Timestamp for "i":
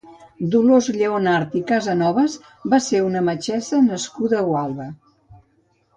1.59-1.61